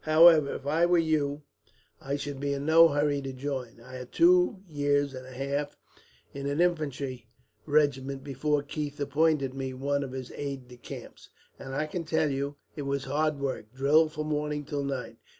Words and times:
However, 0.05 0.55
if 0.55 0.65
I 0.65 0.87
were 0.87 0.97
you, 0.97 1.43
I 2.01 2.15
should 2.15 2.39
be 2.39 2.53
in 2.55 2.65
no 2.65 2.87
hurry 2.87 3.21
to 3.21 3.31
join. 3.31 3.79
I 3.79 3.97
had 3.97 4.11
two 4.11 4.63
years 4.67 5.13
and 5.13 5.27
a 5.27 5.31
half 5.31 5.77
in 6.33 6.47
an 6.47 6.59
infantry 6.59 7.27
regiment, 7.67 8.23
before 8.23 8.63
Keith 8.63 8.99
appointed 8.99 9.53
me 9.53 9.75
one 9.75 10.03
of 10.03 10.13
his 10.13 10.31
aides 10.31 10.67
de 10.69 10.77
camp, 10.77 11.17
and 11.59 11.75
I 11.75 11.85
can 11.85 12.03
tell 12.03 12.31
you 12.31 12.55
it 12.75 12.81
was 12.81 13.03
hard 13.03 13.37
work 13.39 13.71
drill 13.75 14.09
from 14.09 14.29
morning 14.29 14.65
till 14.65 14.83
night. 14.83 15.17